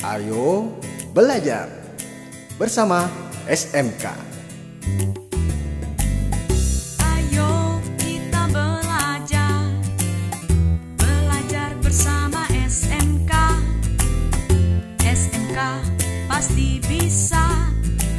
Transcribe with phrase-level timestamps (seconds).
[0.00, 0.72] Ayo
[1.12, 1.68] belajar
[2.56, 3.04] bersama
[3.44, 4.08] SMK.
[7.04, 9.60] Ayo kita belajar
[10.96, 13.32] Belajar bersama SMK
[15.04, 15.58] SMK
[16.32, 17.44] pasti bisa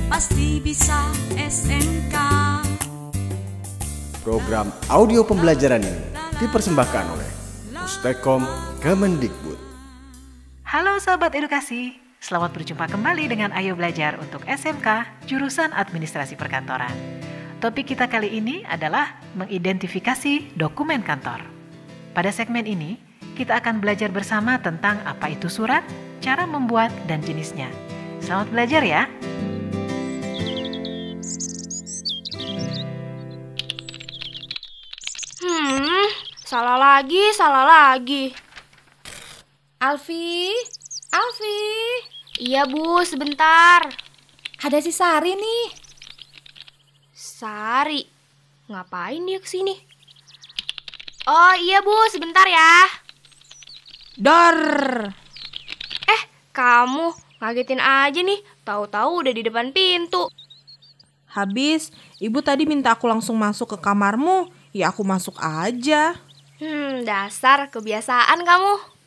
[0.06, 2.16] Pasti bisa SMK
[4.22, 7.30] Program audio pembelajaran ini dipersembahkan oleh
[7.74, 8.46] Pustekom
[8.86, 9.61] Kemendikbud.
[10.72, 16.96] Halo sahabat edukasi, selamat berjumpa kembali dengan Ayo Belajar untuk SMK jurusan Administrasi Perkantoran.
[17.60, 21.44] Topik kita kali ini adalah mengidentifikasi dokumen kantor.
[22.16, 22.96] Pada segmen ini,
[23.36, 25.84] kita akan belajar bersama tentang apa itu surat,
[26.24, 27.68] cara membuat, dan jenisnya.
[28.24, 29.12] Selamat belajar ya!
[35.44, 36.08] Hmm,
[36.48, 38.41] salah lagi, salah lagi.
[39.82, 40.54] Alfi,
[41.10, 41.58] Alfi,
[42.38, 43.82] Iya bu, sebentar.
[44.62, 45.66] ada si Sari nih.
[47.18, 48.06] Sari,
[48.70, 49.74] ngapain dia ke sini?
[51.26, 52.94] Oh iya bu, sebentar ya.
[54.22, 54.62] Dor.
[56.06, 56.22] Eh,
[56.54, 58.38] kamu ngagetin aja nih.
[58.62, 60.30] Tahu-tahu udah di depan pintu.
[61.34, 61.90] Habis,
[62.22, 64.46] ibu tadi minta aku langsung masuk ke kamarmu.
[64.78, 66.14] Ya aku masuk aja.
[66.62, 69.01] Hmm, dasar kebiasaan kamu.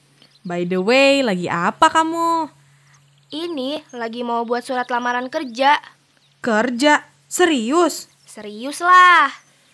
[0.45, 2.53] By the way, lagi apa kamu?
[3.33, 5.81] Ini lagi mau buat surat lamaran kerja.
[6.45, 7.03] Kerja?
[7.25, 8.12] Serius?
[8.28, 9.33] Serius lah.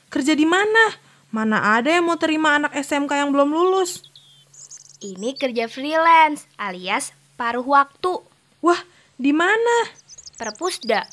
[0.09, 0.95] Kerja di mana?
[1.35, 4.07] Mana ada yang mau terima anak SMK yang belum lulus?
[5.03, 8.23] Ini kerja freelance alias paruh waktu.
[8.63, 8.81] Wah,
[9.19, 9.91] di mana?
[10.39, 11.05] Perpusda.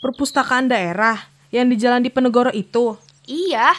[0.00, 2.96] Perpustakaan daerah yang di Jalan Diponegoro itu.
[3.28, 3.72] Iya,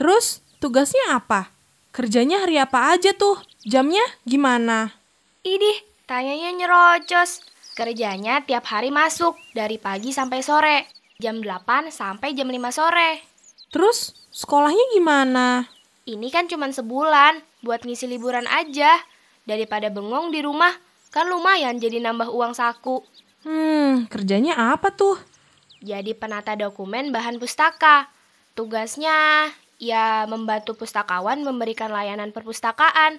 [0.00, 1.52] Terus, tugasnya apa?
[1.90, 3.34] Kerjanya hari apa aja tuh?
[3.66, 4.94] Jamnya gimana?
[5.42, 7.42] Idih, tanyanya nyerocos.
[7.74, 10.86] Kerjanya tiap hari masuk, dari pagi sampai sore.
[11.18, 13.26] Jam 8 sampai jam 5 sore.
[13.74, 15.66] Terus, sekolahnya gimana?
[16.06, 18.94] Ini kan cuma sebulan, buat ngisi liburan aja.
[19.42, 20.70] Daripada bengong di rumah,
[21.10, 23.02] kan lumayan jadi nambah uang saku.
[23.42, 25.18] Hmm, kerjanya apa tuh?
[25.82, 28.06] Jadi penata dokumen bahan pustaka.
[28.54, 29.50] Tugasnya
[29.80, 33.18] ya membantu pustakawan memberikan layanan perpustakaan.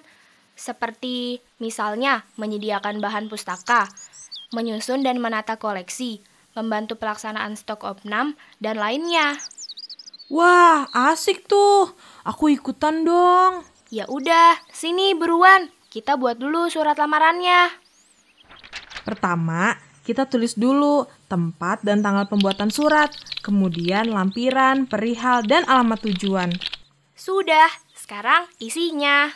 [0.54, 3.90] Seperti misalnya menyediakan bahan pustaka,
[4.54, 6.22] menyusun dan menata koleksi,
[6.54, 9.36] membantu pelaksanaan stok opnam, dan lainnya.
[10.32, 11.92] Wah, asik tuh.
[12.24, 13.66] Aku ikutan dong.
[13.92, 15.68] Ya udah, sini beruan.
[15.92, 17.68] Kita buat dulu surat lamarannya.
[19.04, 26.50] Pertama, kita tulis dulu tempat dan tanggal pembuatan surat, kemudian lampiran, perihal, dan alamat tujuan.
[27.14, 29.30] Sudah, sekarang isinya.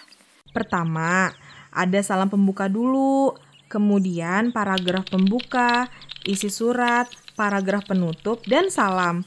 [0.51, 1.31] Pertama,
[1.71, 3.39] ada salam pembuka dulu,
[3.71, 5.87] kemudian paragraf pembuka,
[6.27, 7.07] isi surat,
[7.39, 9.23] paragraf penutup, dan salam.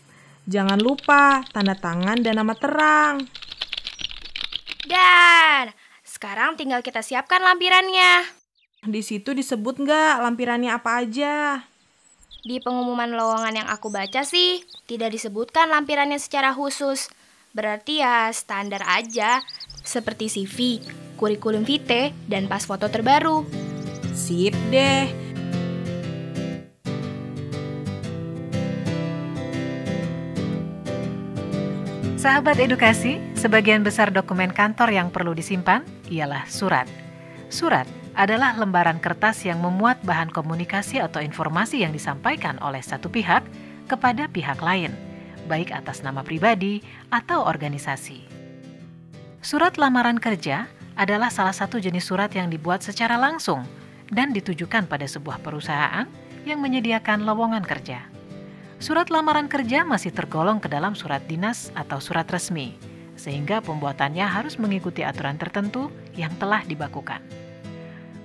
[0.49, 3.21] Jangan lupa tanda tangan dan nama terang.
[4.89, 8.38] Dan sekarang tinggal kita siapkan lampirannya.
[8.79, 11.67] Di situ disebut nggak lampirannya apa aja?
[12.47, 17.11] Di pengumuman lowongan yang aku baca sih, tidak disebutkan lampirannya secara khusus.
[17.51, 19.43] Berarti ya standar aja,
[19.83, 20.79] seperti CV,
[21.19, 23.43] kurikulum vitae, dan pas foto terbaru.
[24.15, 25.11] Sip deh.
[32.15, 36.87] Sahabat edukasi, sebagian besar dokumen kantor yang perlu disimpan ialah surat.
[37.51, 43.47] Surat adalah lembaran kertas yang memuat bahan komunikasi atau informasi yang disampaikan oleh satu pihak
[43.87, 44.91] kepada pihak lain,
[45.47, 46.83] baik atas nama pribadi
[47.15, 48.27] atau organisasi.
[49.39, 50.67] Surat lamaran kerja
[50.99, 53.63] adalah salah satu jenis surat yang dibuat secara langsung
[54.11, 56.03] dan ditujukan pada sebuah perusahaan
[56.43, 58.03] yang menyediakan lowongan kerja.
[58.83, 62.75] Surat lamaran kerja masih tergolong ke dalam surat dinas atau surat resmi,
[63.15, 65.87] sehingga pembuatannya harus mengikuti aturan tertentu
[66.19, 67.38] yang telah dibakukan.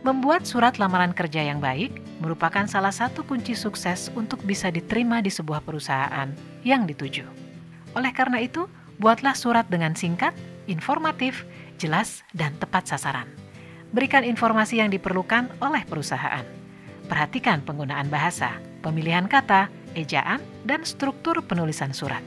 [0.05, 5.33] Membuat surat lamaran kerja yang baik merupakan salah satu kunci sukses untuk bisa diterima di
[5.33, 6.29] sebuah perusahaan
[6.61, 7.25] yang dituju.
[7.97, 8.69] Oleh karena itu,
[9.01, 10.37] buatlah surat dengan singkat,
[10.69, 11.49] informatif,
[11.81, 13.25] jelas, dan tepat sasaran.
[13.97, 16.45] Berikan informasi yang diperlukan oleh perusahaan.
[17.09, 22.21] Perhatikan penggunaan bahasa, pemilihan kata, ejaan, dan struktur penulisan surat.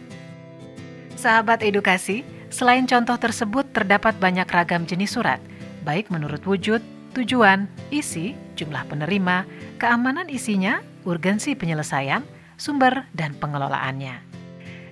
[1.14, 5.38] Sahabat edukasi, selain contoh tersebut terdapat banyak ragam jenis surat,
[5.86, 6.82] baik menurut wujud,
[7.18, 9.50] tujuan, isi, jumlah penerima,
[9.82, 12.22] keamanan isinya, urgensi penyelesaian,
[12.62, 14.22] sumber, dan pengelolaannya.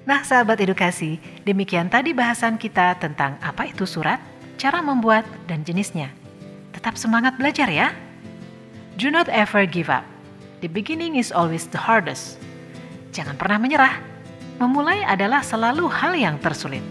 [0.05, 4.21] Nah, sahabat edukasi, demikian tadi bahasan kita tentang apa itu surat,
[4.57, 6.09] cara membuat, dan jenisnya.
[6.73, 7.93] Tetap semangat belajar ya!
[8.95, 10.05] Do not ever give up.
[10.61, 12.37] The beginning is always the hardest.
[13.11, 13.97] Jangan pernah menyerah.
[14.61, 16.85] Memulai adalah selalu hal yang tersulit.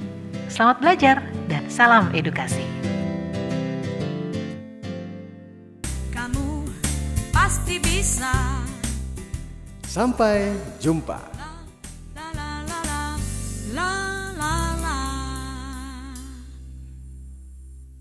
[0.52, 1.16] Selamat belajar
[1.48, 2.74] dan salam edukasi.
[9.94, 10.52] Sampai
[10.82, 11.44] jumpa.